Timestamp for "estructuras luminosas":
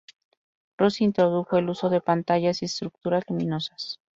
2.65-3.99